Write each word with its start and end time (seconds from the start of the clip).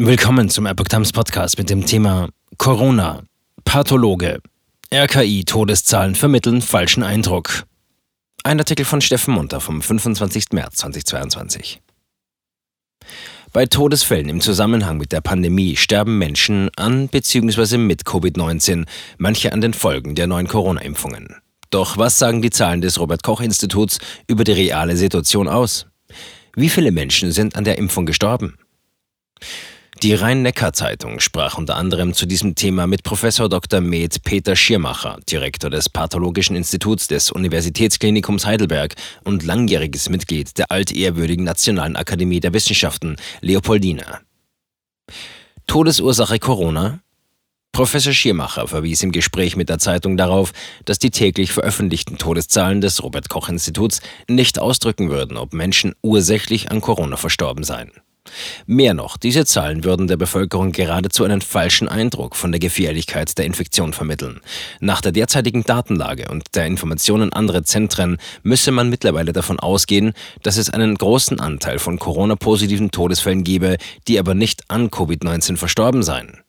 Willkommen 0.00 0.48
zum 0.48 0.66
Epoch 0.66 0.88
Times 0.88 1.12
Podcast 1.12 1.56
mit 1.56 1.70
dem 1.70 1.86
Thema 1.86 2.28
Corona. 2.58 3.22
Pathologe. 3.64 4.40
RKI 4.92 5.44
Todeszahlen 5.44 6.16
vermitteln 6.16 6.62
falschen 6.62 7.04
Eindruck. 7.04 7.62
Ein 8.42 8.58
Artikel 8.58 8.84
von 8.84 9.00
Steffen 9.00 9.34
Munter 9.34 9.60
vom 9.60 9.80
25. 9.80 10.46
März 10.50 10.78
2022. 10.78 11.80
Bei 13.52 13.66
Todesfällen 13.66 14.28
im 14.28 14.40
Zusammenhang 14.40 14.98
mit 14.98 15.12
der 15.12 15.20
Pandemie 15.20 15.76
sterben 15.76 16.18
Menschen 16.18 16.70
an 16.74 17.06
bzw. 17.06 17.78
mit 17.78 18.02
Covid-19, 18.02 18.86
manche 19.18 19.52
an 19.52 19.60
den 19.60 19.74
Folgen 19.74 20.16
der 20.16 20.26
neuen 20.26 20.48
Corona-Impfungen. 20.48 21.36
Doch 21.70 21.98
was 21.98 22.18
sagen 22.18 22.42
die 22.42 22.50
Zahlen 22.50 22.80
des 22.80 22.98
Robert 22.98 23.22
Koch 23.22 23.40
Instituts 23.40 23.98
über 24.26 24.42
die 24.42 24.50
reale 24.50 24.96
Situation 24.96 25.46
aus? 25.46 25.86
Wie 26.56 26.68
viele 26.68 26.90
Menschen 26.90 27.30
sind 27.30 27.54
an 27.54 27.62
der 27.62 27.78
Impfung 27.78 28.06
gestorben? 28.06 28.58
Die 30.04 30.12
Rhein-Neckar-Zeitung 30.12 31.18
sprach 31.18 31.56
unter 31.56 31.76
anderem 31.76 32.12
zu 32.12 32.26
diesem 32.26 32.54
Thema 32.54 32.86
mit 32.86 33.04
Professor 33.04 33.48
Dr. 33.48 33.80
Med 33.80 34.22
Peter 34.22 34.54
Schirmacher, 34.54 35.18
Direktor 35.30 35.70
des 35.70 35.88
Pathologischen 35.88 36.56
Instituts 36.56 37.08
des 37.08 37.30
Universitätsklinikums 37.30 38.44
Heidelberg 38.44 38.96
und 39.24 39.44
langjähriges 39.44 40.10
Mitglied 40.10 40.58
der 40.58 40.70
altehrwürdigen 40.70 41.46
Nationalen 41.46 41.96
Akademie 41.96 42.40
der 42.40 42.52
Wissenschaften, 42.52 43.16
Leopoldina. 43.40 44.20
Todesursache 45.66 46.38
Corona? 46.38 47.00
Professor 47.72 48.12
Schirmacher 48.12 48.68
verwies 48.68 49.02
im 49.02 49.10
Gespräch 49.10 49.56
mit 49.56 49.70
der 49.70 49.78
Zeitung 49.78 50.18
darauf, 50.18 50.52
dass 50.84 50.98
die 50.98 51.12
täglich 51.12 51.50
veröffentlichten 51.50 52.18
Todeszahlen 52.18 52.82
des 52.82 53.02
Robert 53.02 53.30
Koch 53.30 53.48
Instituts 53.48 54.02
nicht 54.28 54.58
ausdrücken 54.58 55.08
würden, 55.08 55.38
ob 55.38 55.54
Menschen 55.54 55.94
ursächlich 56.02 56.70
an 56.70 56.82
Corona 56.82 57.16
verstorben 57.16 57.64
seien. 57.64 57.90
Mehr 58.66 58.94
noch, 58.94 59.16
diese 59.16 59.44
Zahlen 59.44 59.84
würden 59.84 60.06
der 60.06 60.16
Bevölkerung 60.16 60.72
geradezu 60.72 61.24
einen 61.24 61.40
falschen 61.40 61.88
Eindruck 61.88 62.36
von 62.36 62.52
der 62.52 62.58
Gefährlichkeit 62.58 63.36
der 63.36 63.44
Infektion 63.44 63.92
vermitteln. 63.92 64.40
Nach 64.80 65.00
der 65.00 65.12
derzeitigen 65.12 65.64
Datenlage 65.64 66.28
und 66.30 66.44
der 66.54 66.66
Informationen 66.66 67.32
anderer 67.32 67.64
Zentren 67.64 68.18
müsse 68.42 68.70
man 68.70 68.90
mittlerweile 68.90 69.32
davon 69.32 69.60
ausgehen, 69.60 70.12
dass 70.42 70.56
es 70.56 70.70
einen 70.70 70.94
großen 70.96 71.40
Anteil 71.40 71.78
von 71.78 71.98
Corona-positiven 71.98 72.90
Todesfällen 72.90 73.44
gebe, 73.44 73.76
die 74.08 74.18
aber 74.18 74.34
nicht 74.34 74.62
an 74.68 74.88
Covid-19 74.88 75.56
verstorben 75.56 76.02
seien. 76.02 76.43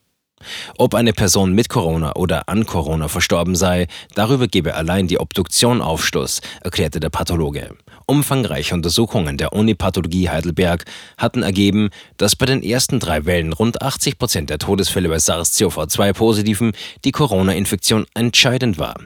Ob 0.78 0.94
eine 0.94 1.12
Person 1.12 1.52
mit 1.52 1.68
Corona 1.68 2.14
oder 2.16 2.48
an 2.48 2.66
Corona 2.66 3.08
verstorben 3.08 3.56
sei, 3.56 3.86
darüber 4.14 4.48
gebe 4.48 4.74
allein 4.74 5.06
die 5.06 5.18
Obduktion 5.18 5.80
Aufschluss, 5.80 6.40
erklärte 6.62 7.00
der 7.00 7.10
Pathologe. 7.10 7.74
Umfangreiche 8.06 8.74
Untersuchungen 8.74 9.36
der 9.36 9.52
Unipathologie 9.52 10.28
Heidelberg 10.28 10.84
hatten 11.16 11.42
ergeben, 11.42 11.90
dass 12.16 12.36
bei 12.36 12.46
den 12.46 12.62
ersten 12.62 13.00
drei 13.00 13.24
Wellen 13.24 13.52
rund 13.52 13.82
80 13.82 14.18
Prozent 14.18 14.50
der 14.50 14.58
Todesfälle 14.58 15.08
bei 15.08 15.16
SARS-CoV-2-Positiven 15.16 16.72
die 17.04 17.12
Corona-Infektion 17.12 18.06
entscheidend 18.14 18.78
war. 18.78 18.96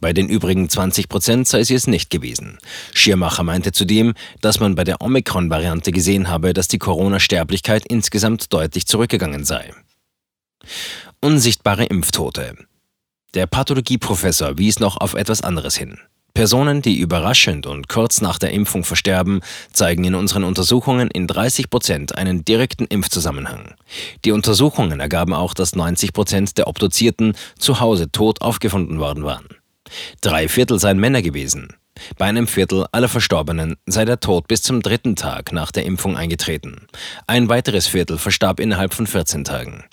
Bei 0.00 0.12
den 0.12 0.28
übrigen 0.28 0.68
20 0.68 1.08
Prozent 1.08 1.48
sei 1.48 1.64
sie 1.64 1.74
es 1.74 1.86
nicht 1.86 2.10
gewesen. 2.10 2.58
Schirmacher 2.92 3.42
meinte 3.42 3.72
zudem, 3.72 4.14
dass 4.40 4.60
man 4.60 4.74
bei 4.74 4.84
der 4.84 5.00
Omikron-Variante 5.00 5.92
gesehen 5.92 6.28
habe, 6.28 6.52
dass 6.52 6.68
die 6.68 6.78
Corona-Sterblichkeit 6.78 7.84
insgesamt 7.86 8.52
deutlich 8.52 8.86
zurückgegangen 8.86 9.44
sei. 9.44 9.72
Unsichtbare 11.20 11.84
Impftote. 11.84 12.56
Der 13.34 13.46
Pathologieprofessor 13.46 14.58
wies 14.58 14.78
noch 14.78 14.96
auf 14.96 15.14
etwas 15.14 15.42
anderes 15.42 15.76
hin. 15.76 15.98
Personen, 16.34 16.82
die 16.82 16.98
überraschend 16.98 17.64
und 17.66 17.88
kurz 17.88 18.20
nach 18.20 18.40
der 18.40 18.50
Impfung 18.50 18.82
versterben, 18.82 19.40
zeigen 19.72 20.02
in 20.02 20.16
unseren 20.16 20.42
Untersuchungen 20.42 21.08
in 21.08 21.28
30 21.28 21.70
Prozent 21.70 22.16
einen 22.18 22.44
direkten 22.44 22.86
Impfzusammenhang. 22.86 23.74
Die 24.24 24.32
Untersuchungen 24.32 24.98
ergaben 24.98 25.32
auch, 25.32 25.54
dass 25.54 25.76
90 25.76 26.12
Prozent 26.12 26.58
der 26.58 26.66
Obduzierten 26.66 27.36
zu 27.56 27.78
Hause 27.78 28.10
tot 28.10 28.40
aufgefunden 28.40 28.98
worden 28.98 29.24
waren. 29.24 29.46
Drei 30.22 30.48
Viertel 30.48 30.80
seien 30.80 30.98
Männer 30.98 31.22
gewesen. 31.22 31.68
Bei 32.18 32.26
einem 32.26 32.46
Viertel 32.46 32.86
aller 32.92 33.08
Verstorbenen 33.08 33.76
sei 33.86 34.04
der 34.04 34.20
Tod 34.20 34.48
bis 34.48 34.62
zum 34.62 34.82
dritten 34.82 35.16
Tag 35.16 35.52
nach 35.52 35.70
der 35.70 35.84
Impfung 35.84 36.16
eingetreten. 36.16 36.86
Ein 37.26 37.48
weiteres 37.48 37.86
Viertel 37.86 38.18
verstarb 38.18 38.60
innerhalb 38.60 38.94
von 38.94 39.06
14 39.06 39.44
Tagen. 39.44 39.84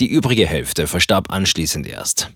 Die 0.00 0.08
übrige 0.08 0.46
Hälfte 0.46 0.86
verstarb 0.86 1.32
anschließend 1.32 1.86
erst. 1.86 2.30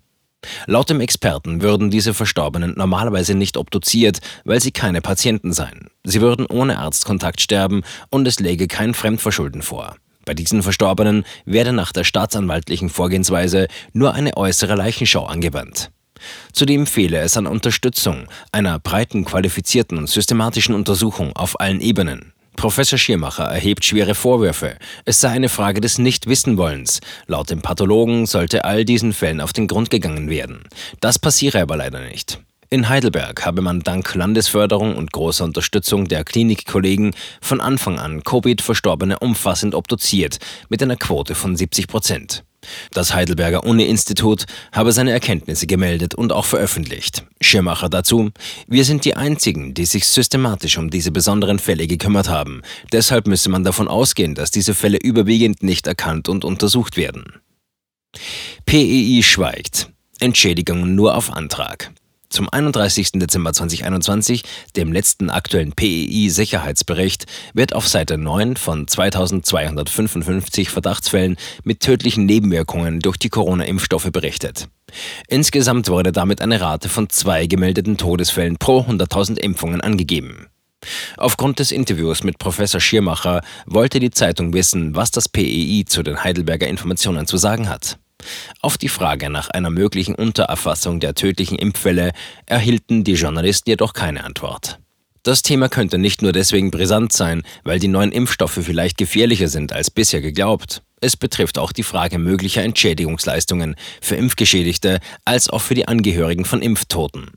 Laut 0.66 0.88
dem 0.88 1.00
Experten 1.00 1.62
würden 1.62 1.90
diese 1.90 2.14
Verstorbenen 2.14 2.74
normalerweise 2.76 3.34
nicht 3.34 3.56
obduziert, 3.56 4.20
weil 4.44 4.60
sie 4.60 4.70
keine 4.70 5.00
Patienten 5.00 5.52
seien. 5.52 5.88
Sie 6.04 6.20
würden 6.20 6.46
ohne 6.46 6.78
Arztkontakt 6.78 7.40
sterben 7.40 7.82
und 8.10 8.26
es 8.26 8.38
läge 8.38 8.68
kein 8.68 8.94
Fremdverschulden 8.94 9.62
vor. 9.62 9.96
Bei 10.24 10.34
diesen 10.34 10.62
Verstorbenen 10.62 11.24
werde 11.44 11.72
nach 11.72 11.92
der 11.92 12.04
staatsanwaltlichen 12.04 12.88
Vorgehensweise 12.88 13.66
nur 13.92 14.14
eine 14.14 14.36
äußere 14.36 14.74
Leichenschau 14.74 15.24
angewandt. 15.24 15.90
Zudem 16.52 16.86
fehle 16.86 17.18
es 17.18 17.36
an 17.36 17.46
Unterstützung, 17.46 18.26
einer 18.52 18.78
breiten, 18.78 19.24
qualifizierten 19.24 19.98
und 19.98 20.08
systematischen 20.08 20.74
Untersuchung 20.74 21.34
auf 21.36 21.60
allen 21.60 21.80
Ebenen. 21.80 22.32
Professor 22.58 22.98
Schirmacher 22.98 23.44
erhebt 23.44 23.84
schwere 23.84 24.16
Vorwürfe. 24.16 24.78
Es 25.04 25.20
sei 25.20 25.28
eine 25.28 25.48
Frage 25.48 25.80
des 25.80 25.98
Nichtwissenwollens. 25.98 27.00
Laut 27.28 27.50
dem 27.50 27.62
Pathologen 27.62 28.26
sollte 28.26 28.64
all 28.64 28.84
diesen 28.84 29.12
Fällen 29.12 29.40
auf 29.40 29.52
den 29.52 29.68
Grund 29.68 29.90
gegangen 29.90 30.28
werden. 30.28 30.64
Das 31.00 31.20
passiere 31.20 31.62
aber 31.62 31.76
leider 31.76 32.00
nicht. 32.00 32.40
In 32.68 32.88
Heidelberg 32.88 33.46
habe 33.46 33.62
man 33.62 33.80
dank 33.80 34.12
Landesförderung 34.12 34.96
und 34.96 35.12
großer 35.12 35.44
Unterstützung 35.44 36.08
der 36.08 36.24
Klinikkollegen 36.24 37.14
von 37.40 37.60
Anfang 37.60 38.00
an 38.00 38.24
Covid-Verstorbene 38.24 39.20
umfassend 39.20 39.76
obduziert, 39.76 40.38
mit 40.68 40.82
einer 40.82 40.96
Quote 40.96 41.36
von 41.36 41.56
70 41.56 41.86
Prozent. 41.86 42.44
Das 42.92 43.14
Heidelberger 43.14 43.64
Uni-Institut 43.64 44.44
habe 44.72 44.92
seine 44.92 45.12
Erkenntnisse 45.12 45.66
gemeldet 45.66 46.14
und 46.14 46.32
auch 46.32 46.44
veröffentlicht. 46.44 47.24
Schirmacher 47.40 47.88
dazu, 47.88 48.30
wir 48.66 48.84
sind 48.84 49.04
die 49.04 49.16
Einzigen, 49.16 49.74
die 49.74 49.84
sich 49.84 50.06
systematisch 50.06 50.78
um 50.78 50.90
diese 50.90 51.10
besonderen 51.10 51.58
Fälle 51.58 51.86
gekümmert 51.86 52.28
haben. 52.28 52.62
Deshalb 52.92 53.26
müsse 53.26 53.48
man 53.50 53.64
davon 53.64 53.88
ausgehen, 53.88 54.34
dass 54.34 54.50
diese 54.50 54.74
Fälle 54.74 54.98
überwiegend 54.98 55.62
nicht 55.62 55.86
erkannt 55.86 56.28
und 56.28 56.44
untersucht 56.44 56.96
werden. 56.96 57.40
PEI 58.66 59.20
schweigt. 59.22 59.90
Entschädigungen 60.20 60.94
nur 60.94 61.16
auf 61.16 61.32
Antrag. 61.32 61.92
Zum 62.30 62.48
31. 62.50 63.12
Dezember 63.12 63.54
2021, 63.54 64.42
dem 64.76 64.92
letzten 64.92 65.30
aktuellen 65.30 65.72
PEI-Sicherheitsbericht, 65.72 67.24
wird 67.54 67.72
auf 67.74 67.88
Seite 67.88 68.18
9 68.18 68.56
von 68.56 68.86
2255 68.86 70.68
Verdachtsfällen 70.68 71.36
mit 71.64 71.80
tödlichen 71.80 72.26
Nebenwirkungen 72.26 73.00
durch 73.00 73.16
die 73.16 73.30
Corona-Impfstoffe 73.30 74.10
berichtet. 74.12 74.68
Insgesamt 75.26 75.88
wurde 75.88 76.12
damit 76.12 76.42
eine 76.42 76.60
Rate 76.60 76.90
von 76.90 77.08
zwei 77.08 77.46
gemeldeten 77.46 77.96
Todesfällen 77.96 78.58
pro 78.58 78.80
100.000 78.80 79.38
Impfungen 79.38 79.80
angegeben. 79.80 80.48
Aufgrund 81.16 81.58
des 81.58 81.72
Interviews 81.72 82.22
mit 82.24 82.38
Professor 82.38 82.80
Schirmacher 82.80 83.42
wollte 83.66 84.00
die 84.00 84.10
Zeitung 84.10 84.52
wissen, 84.52 84.94
was 84.94 85.10
das 85.10 85.28
PEI 85.28 85.84
zu 85.86 86.02
den 86.02 86.22
Heidelberger 86.22 86.68
Informationen 86.68 87.26
zu 87.26 87.36
sagen 87.36 87.68
hat. 87.68 87.98
Auf 88.60 88.78
die 88.78 88.88
Frage 88.88 89.30
nach 89.30 89.48
einer 89.50 89.70
möglichen 89.70 90.14
Untererfassung 90.14 91.00
der 91.00 91.14
tödlichen 91.14 91.58
Impfwelle 91.58 92.12
erhielten 92.46 93.04
die 93.04 93.14
Journalisten 93.14 93.70
jedoch 93.70 93.92
keine 93.92 94.24
Antwort. 94.24 94.78
Das 95.22 95.42
Thema 95.42 95.68
könnte 95.68 95.98
nicht 95.98 96.22
nur 96.22 96.32
deswegen 96.32 96.70
brisant 96.70 97.12
sein, 97.12 97.42
weil 97.64 97.78
die 97.78 97.88
neuen 97.88 98.12
Impfstoffe 98.12 98.60
vielleicht 98.62 98.96
gefährlicher 98.96 99.48
sind 99.48 99.72
als 99.72 99.90
bisher 99.90 100.20
geglaubt. 100.20 100.82
Es 101.00 101.16
betrifft 101.16 101.58
auch 101.58 101.72
die 101.72 101.82
Frage 101.82 102.18
möglicher 102.18 102.62
Entschädigungsleistungen 102.62 103.76
für 104.00 104.16
Impfgeschädigte 104.16 105.00
als 105.24 105.48
auch 105.48 105.60
für 105.60 105.74
die 105.74 105.86
Angehörigen 105.86 106.44
von 106.44 106.62
Impftoten. 106.62 107.30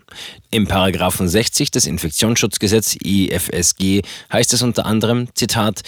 Im 0.49 0.67
Paragraphen 0.67 1.27
60 1.27 1.69
des 1.69 1.85
Infektionsschutzgesetzes 1.85 2.97
IFSG 3.03 4.01
heißt 4.31 4.53
es 4.53 4.61
unter 4.61 4.85
anderem, 4.85 5.27
Zitat, 5.35 5.81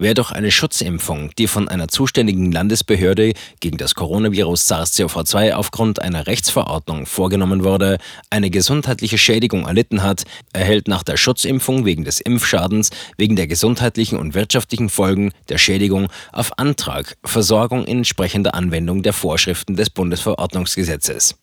Wer 0.00 0.14
durch 0.14 0.30
eine 0.30 0.52
Schutzimpfung, 0.52 1.32
die 1.38 1.48
von 1.48 1.66
einer 1.66 1.88
zuständigen 1.88 2.52
Landesbehörde 2.52 3.32
gegen 3.58 3.78
das 3.78 3.96
Coronavirus 3.96 4.70
SARS-CoV-2 4.70 5.54
aufgrund 5.54 6.00
einer 6.00 6.28
Rechtsverordnung 6.28 7.04
vorgenommen 7.04 7.64
wurde, 7.64 7.98
eine 8.30 8.48
gesundheitliche 8.48 9.18
Schädigung 9.18 9.66
erlitten 9.66 10.04
hat, 10.04 10.22
erhält 10.52 10.86
nach 10.86 11.02
der 11.02 11.16
Schutzimpfung 11.16 11.84
wegen 11.84 12.04
des 12.04 12.20
Impfschadens, 12.20 12.90
wegen 13.16 13.34
der 13.34 13.48
gesundheitlichen 13.48 14.18
und 14.18 14.34
wirtschaftlichen 14.34 14.88
Folgen 14.88 15.32
der 15.48 15.58
Schädigung 15.58 16.06
auf 16.30 16.56
Antrag 16.60 17.16
Versorgung 17.24 17.84
in 17.84 17.98
entsprechender 17.98 18.54
Anwendung 18.54 19.02
der 19.02 19.12
Vorschriften 19.12 19.74
des 19.74 19.90
Bundesverordnungsgesetzes. 19.90 21.34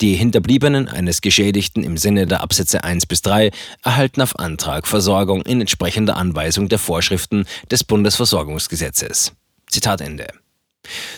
Die 0.00 0.14
Hinterbliebenen 0.14 0.88
eines 0.88 1.20
Geschädigten 1.20 1.84
im 1.84 1.96
Sinne 1.96 2.26
der 2.26 2.42
Absätze 2.42 2.84
1 2.84 3.06
bis 3.06 3.22
3 3.22 3.50
erhalten 3.82 4.20
auf 4.20 4.38
Antrag 4.38 4.86
Versorgung 4.86 5.42
in 5.42 5.60
entsprechender 5.60 6.16
Anweisung 6.16 6.68
der 6.68 6.78
Vorschriften 6.78 7.46
des 7.70 7.84
Bundesversorgungsgesetzes. 7.84 9.32
Zitat 9.68 10.00
Ende. 10.00 10.26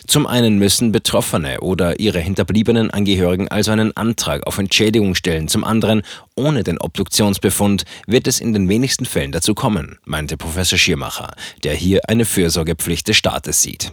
Zum 0.06 0.27
einen 0.27 0.59
müssen 0.59 0.93
Betroffene 0.93 1.61
oder 1.61 1.99
ihre 1.99 2.21
hinterbliebenen 2.21 2.91
Angehörigen 2.91 3.49
also 3.49 3.73
einen 3.73 3.97
Antrag 3.97 4.47
auf 4.47 4.59
Entschädigung 4.59 5.15
stellen, 5.15 5.49
zum 5.49 5.65
anderen, 5.65 6.03
ohne 6.37 6.62
den 6.62 6.79
Obduktionsbefund 6.79 7.85
wird 8.06 8.27
es 8.29 8.41
in 8.41 8.53
den 8.53 8.69
wenigsten 8.69 9.05
Fällen 9.05 9.33
dazu 9.33 9.55
kommen, 9.55 9.99
meinte 10.05 10.37
Professor 10.37 10.79
Schirmacher, 10.79 11.35
der 11.65 11.75
hier 11.75 12.09
eine 12.09 12.25
Fürsorgepflicht 12.25 13.09
des 13.09 13.17
Staates 13.17 13.62
sieht. 13.62 13.93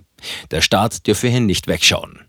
Der 0.51 0.61
Staat 0.61 1.07
dürfe 1.07 1.27
hier 1.27 1.41
nicht 1.41 1.67
wegschauen. 1.67 2.19